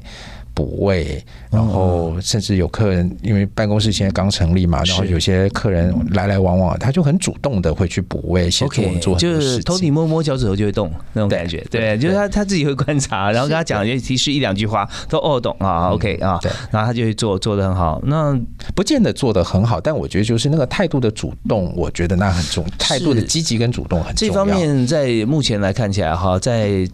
[0.60, 18.38] 补位，然后甚至有客人，因为办公室现在刚成立嘛，然后有些客人来来往往，他就很主动的会去补位，协助我们做就是头顶摸摸脚趾头就会动那种感觉，对，就是他他自己会观察，然后跟他讲，也提示一两句话，都哦懂啊，OK 啊，对，然后他就会做做的很好，那
[18.74, 24.34] 不见得做的很好，但我觉得就是那个态度的主动，我觉得那很重，态度的积极跟主动很重要。
[24.34, 26.86] 这方面在目前来看起来哈，在。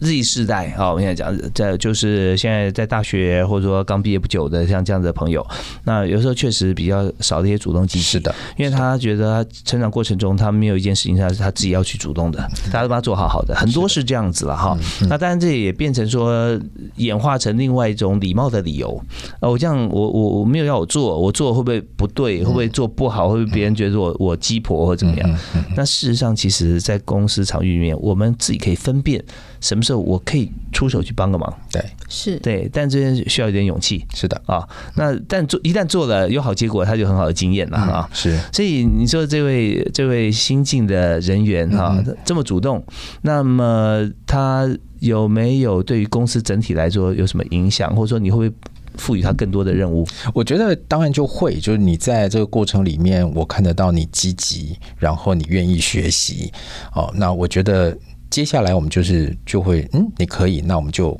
[0.00, 5.44] Z 世代哈，我现在讲，在就是现在在大学或者说刚毕业不久的像这样子的朋友，
[5.84, 14.78] 那有时候确实比较少的一些主动积极，是的，因为他觉得他成长过程中他没有一件事情他是他自己要去主动的，大家都帮他做好好的，很多是这样子了哈。
[15.08, 16.56] 那当然这也变成说
[16.96, 19.02] 演化成另外一种礼貌的理由，
[19.40, 25.38] 呃，我这样我我我没有要我做，我做会不会不对，会不会做不好，会不会别人觉得我我鸡婆或怎么样？
[25.76, 29.24] 那事实上，其实在公司场域里面，我们自己可以分辨。
[29.60, 31.52] 什么时候我可以出手去帮个忙？
[31.70, 34.04] 对，是对，但这边需要一点勇气。
[34.14, 38.08] 是的啊，那但做一旦做了有好结果，他就很好的经验了啊。
[38.12, 42.84] 是，所以你说这位这位新进的人员哈，这么主动，
[43.22, 44.68] 那么他
[45.00, 50.06] 有没有对于公司整体来说有什么影响，或者说你会不会赋予他更多的任务？
[50.34, 56.52] 我觉得当然就会，就是你在这个过程里面，我看得到你积极，然后你愿意学习。
[56.94, 57.96] 哦，那我觉得。
[58.30, 61.18] 接下来我们就是就会嗯，你可以，那我们就。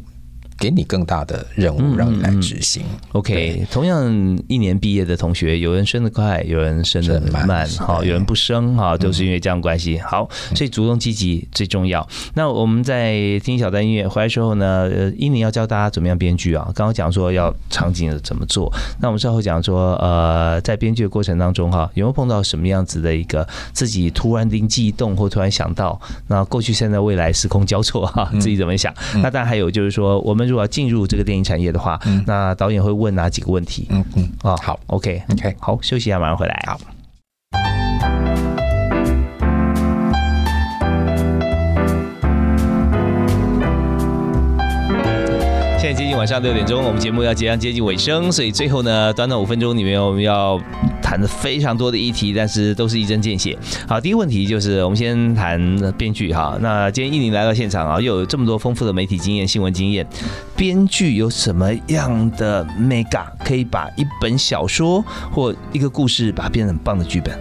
[0.58, 2.82] 给你更大的任务，让你来执行。
[3.12, 4.04] OK，同样
[4.48, 9.98] 一年毕业的同学，有人升得快，有人升得慢，好，有人不升，哈，都是因为这样关系。
[9.98, 12.06] 好，所以主动积极最重要。
[12.34, 16.64] 那我们在听小段音乐回来之后呢，呃，一宁要教大家怎么样编剧啊？
[16.74, 18.68] 刚刚讲说要场景怎么做，
[19.00, 28.92] 那我们稍后讲说，呃，在编剧的过程当中，哈，有没有碰到什么样子的一个自己突然灵机一动，或突然想到，那过去、现在、未来时空交错，哈，自己怎么想？
[29.22, 30.47] 那当然还有就是说，我们。
[30.48, 33.86] 如果要进入这个电影产业的话，那导演会问哪几个问题？
[33.90, 36.64] 嗯嗯啊，好，OK，OK，好，休息一下，马上回来。
[36.66, 36.80] 好。
[45.78, 50.60] 现在接近晚上六点钟，我们节目要即将接近尾声，所以最后呢，短短五分钟里面，我们要。
[51.08, 53.56] 谈的非常多的议题，但是都是一针见血。
[53.86, 55.58] 好，第一个问题就是我们先谈
[55.96, 56.58] 编剧哈。
[56.60, 60.06] 那今天一宁来到现场啊，又有这么多丰富的媒体经验、新闻经验，
[60.54, 67.34] 编剧有什么样的 mega 可以把一本小说或一个故事把它变成很棒的剧本？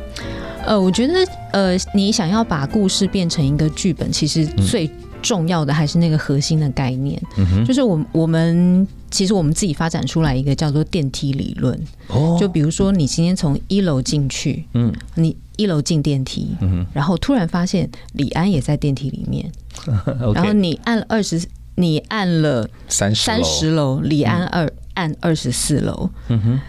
[0.65, 1.13] 呃，我觉得
[1.51, 4.89] 呃，你想要把故事变成一个剧本，其实最
[5.21, 7.21] 重要的还是那个核心的概念，
[7.65, 8.87] 就是我我们。
[9.09, 19.49] 其实我们自己发展出来一个叫做电梯理论，哦，就比如说你今天从一楼进去，嗯，你一楼进电梯，嗯然后突然发现李安也在电梯里面，
[20.33, 21.41] 然后你按二十，
[21.75, 26.59] 你按了三三十楼，李安二按二十四楼，嗯哼，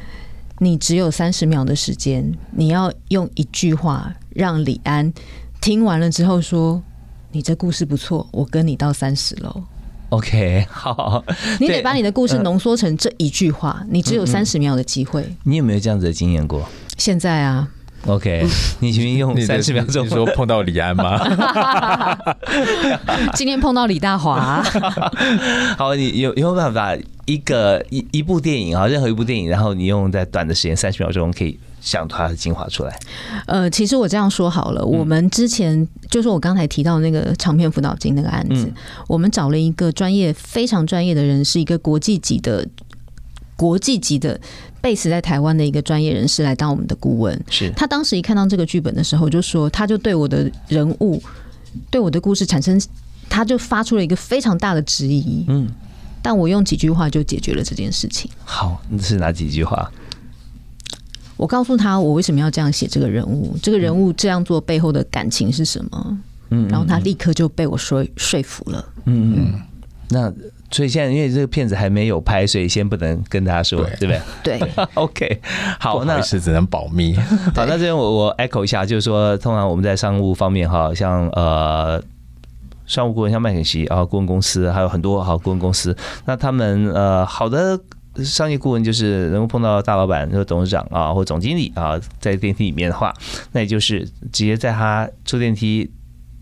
[0.61, 5.13] 你只有三十秒的时间，你要用一句话让李安
[5.61, 6.83] 听完了之后说，
[7.33, 9.63] 你这故事不错，我跟你到三十楼。
[10.11, 11.23] OK，好，
[11.61, 15.23] 你得把你的故事浓缩成这一句话，你只有三十秒的机会。
[15.45, 16.67] 你有没有这样子的经验过？
[16.97, 17.69] 现在啊
[18.07, 18.47] ，OK，
[18.81, 21.21] 你请用三十秒钟说碰到李安吗？
[23.37, 24.63] 今天碰到李大华。
[25.77, 31.61] 好，你有有没有办法一个一一部电影啊，任何一部电影，然后你用在短的时间三十秒钟可以。
[31.81, 32.99] 想它的精华出来。
[33.47, 38.73] 呃，其实我这样说好了，我们之前就是我刚才提到那个长篇辅导金那个案子，
[39.07, 42.67] 我们找了一个专业非常专业的人，是一个国际级的
[43.57, 44.39] 国际级的
[44.83, 47.41] base 在台湾的一个专业人士来当我们的顾问。
[47.51, 51.23] 是他当时一看到这个剧本的时候，就说他就对我的人物、
[51.91, 52.81] 对我的故事产生，
[53.29, 55.45] 他就发出了一个非常大的质疑。
[55.49, 55.69] 嗯，
[56.23, 58.31] 但我用几句话就解决了这件事情。
[58.45, 59.91] 好，是哪几句话？
[61.39, 66.19] 我告诉他我为什么要这样写这个人物，这个人物这样做背后的感情是什么？
[66.51, 68.85] 嗯，然后他立刻就被我说说服了。
[69.05, 69.63] 嗯嗯，
[70.11, 70.33] 那
[70.71, 74.59] 所以现在因为这个片子还没有拍，所以先不能跟大家说，对不对？
[74.59, 74.71] 对。
[74.95, 75.41] OK，
[75.79, 77.15] 好，那是只能保密。
[77.55, 82.03] 好，那这边我我 echo 一下，就是说，通常我们在商务方面，哈，像呃，
[82.87, 87.79] 商务顾问，像麦肯锡啊，顾问公司，还有很多好顾问公司，那他们呃，好的。
[88.25, 93.13] 商业顾问就是能够碰到大老板、或董事长啊，或总经理啊，在电梯里面的话，
[93.53, 95.91] 那也就是直接在他坐电梯。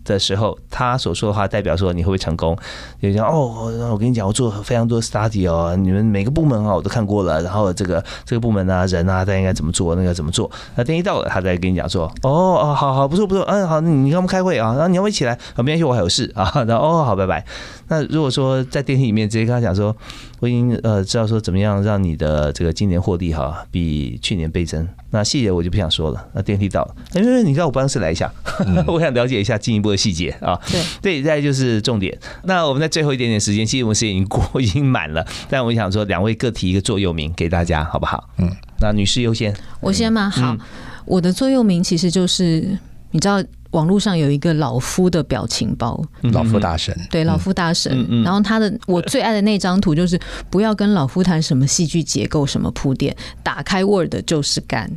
[0.07, 2.57] 的时候，他所说的话代表说你会不会成功？
[3.01, 10.49] 就像哦，我跟你讲，我做非常多 study 哦，你们每个部门啊我都看过了，然后这个这个部门啊人啊，他应该怎么做，那个怎么做？
[10.75, 15.33] 那电梯到了，他再跟你讲说，哦哦，好好，不错不错，嗯好，你跟我们开会啊，然后你要不要一起来？
[15.55, 17.43] 啊，没关系，我还有事啊，然后哦好，拜拜。
[17.89, 19.95] 那如果说在电梯里面直接跟他讲说，
[20.39, 26.27] 我已经呃知道说怎么样让你的这个今年获利哈比去年倍增，那细节我就不想说了。
[26.33, 28.31] 那电梯到了，因为你到我办公室来一下，
[28.87, 30.59] 我想了解一下进一步的细节啊。
[30.67, 32.17] 对对，再就是重点。
[32.43, 35.25] 那我们在最后一点点时间，其实我们时间已经过，已经满了。
[35.49, 38.29] 但我想说，两位各提一个座右铭给大家，好不好？
[38.37, 38.49] 嗯，
[38.81, 40.29] 那女士优先，我先吗？
[40.29, 40.57] 好，
[41.05, 42.77] 我的座右铭其实就是
[43.11, 43.41] 你知道。
[43.71, 46.01] 网络上有一个老夫的表情包，
[46.33, 48.23] 老夫大神，对老夫大神。
[48.23, 54.91] 然后他的我最爱的那张图就是不要跟老夫谈什么戏剧结构、什么铺垫，打开 Word 就是干。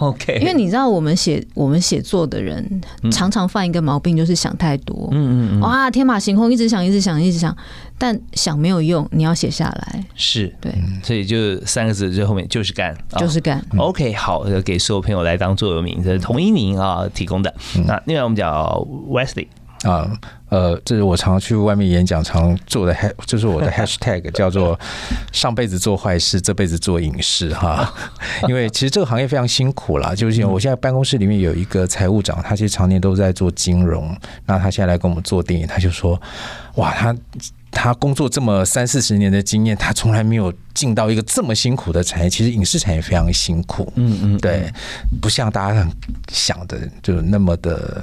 [0.00, 2.80] OK，因为你知道我们写我们写作的人
[3.12, 5.08] 常常犯一个毛病，就是想太多。
[5.12, 7.56] 嗯嗯嗯，哇，天马行空，一直想，一直想，一直想，
[7.98, 10.04] 但想没有用，你要写下来。
[10.14, 10.72] 是对，
[11.02, 13.62] 所以就三个字，最后面就是干，就是干。
[13.76, 17.52] OK，好，给所有朋友来当座右铭，这是同一名啊提供的。
[17.86, 18.50] 那另外我们讲
[19.10, 19.48] Wesley。
[19.84, 20.10] 啊，
[20.48, 24.78] 呃，这是我常去外面演讲常做的，就是我的 hashtag 叫做
[25.32, 27.92] 上辈子做坏事，这辈子做影视哈。
[28.48, 34.16] 因为其实这个行业非常辛苦啦，就是我现在办公室里面有一个财务长，他其实常年都在做金融，
[34.46, 36.20] 那他现在来跟我们做电影，他就说，
[36.74, 37.14] 哇，他
[37.70, 42.28] 他工作这么三四十年的经验，他从来没有进到一个这么辛苦的产业。
[42.28, 44.72] 其实影视产业非常辛苦，嗯嗯，对，
[45.20, 45.88] 不像大家
[46.32, 48.02] 想的就那么的。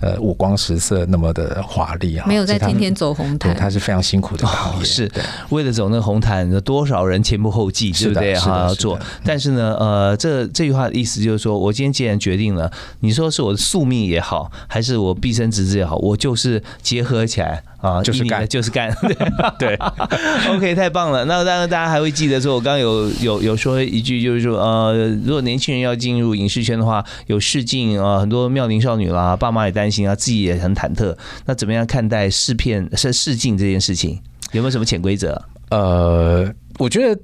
[0.00, 5.10] 呃，五光十色那么的华丽啊，没有在天天走红毯，他是非常辛苦的行业，是
[5.50, 8.34] 为了走那个红毯，多少人前仆后继，对不对？
[8.36, 8.98] 哈，要做。
[9.24, 12.70] 但是呢，呃，这这句话的意思就是说，我今天既然决定了，
[13.00, 17.62] 你说是我的宿命也好，还是我毕生职志也好，我就是结合起来。
[17.78, 18.92] 啊，就是干，就是干，
[19.60, 19.78] 对，
[20.50, 21.24] OK，太棒了。
[21.26, 31.16] 那当然，大家还会记得说，我刚刚有有有说一句，就是说，呃，如果年轻人要进入影视圈的话，有试镜啊，很多妙龄少女啦，爸妈也担心啊，自己也很忐忑。
[31.44, 34.18] 那怎么样看待试片、试试镜这件事情？
[34.52, 35.40] 有没有什么潜规则？
[35.70, 37.20] 呃，我觉得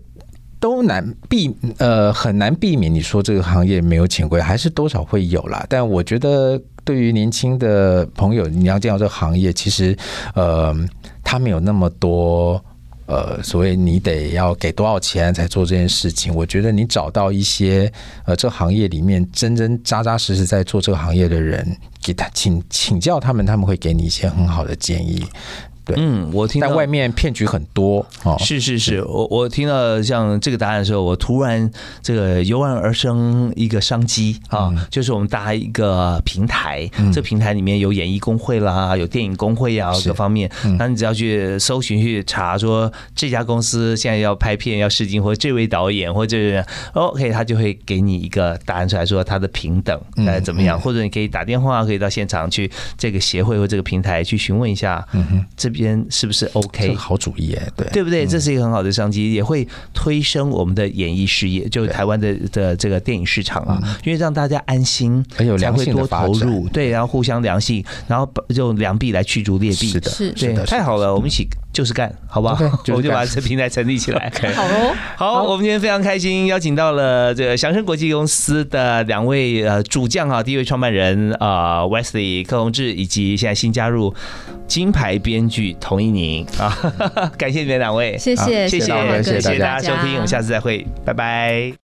[0.61, 2.93] 都难避，呃，很难避免。
[2.95, 5.67] 你说这个行业没有潜规，还是多少会有啦。
[5.69, 6.61] 但我觉得。
[6.85, 9.97] 对于年轻的朋友，你要进入这个行业，其实，
[10.35, 10.75] 呃，
[11.23, 12.61] 他没有那么多，
[13.07, 16.35] 呃，所谓你得要给多少钱才做这件事情。
[16.35, 17.93] 我觉得你找到一些，
[18.25, 25.25] 呃，这行业里面真真扎扎实实在做这个行业的人，给他请请教他们，他们会给你一些很好的建议。
[25.85, 28.07] 对，嗯，我听但外面骗局很多。
[28.23, 28.37] 哦。
[28.39, 31.69] 是是是，我我听到像这个答案的时候，我突然
[32.03, 40.49] 这个油然而生一个商机啊，就是我们搭一个平台，这平台里面有演艺工会啦，有电影工会啊，各方面。
[40.79, 55.72] 那你只要去搜寻去查，说这家公司现在要拍片要试镜，或者这位导演或者 OK，他就会给你一个答案出来，说他的平等呃怎么样，或者你可以打电话，可以到现场去这个协会或这个平台去询问一下，嗯哼，这。
[55.73, 56.95] 边是不是 OK？
[56.95, 57.89] 好主意哎，对。
[57.93, 58.25] 对不对？
[58.27, 70.53] 这是一个很好的商机，也会推升我们的演艺事业，就是台湾的的这个电影市场啊，因为让大家安心，很有良性多投入，对，然后互相良性，然后用良币来驱逐劣币，是的，是。
[70.53, 72.55] 的，太好了，我们一起就是干，好不好？
[72.89, 74.95] 我们就把这平台成立起来， 好哦。
[75.17, 84.15] 好，我们今天非常开心，邀请到了这个祥生国际公司的两位呃主将啊，第一位创办人啊，Wesley 柯宏志，以及现在新加入
[84.67, 85.77] 金牌编剧。
[85.81, 91.82] 童一宁 啊，感谢你们两位，谢谢谢谢谢谢大家收听，我们下次再会，拜拜。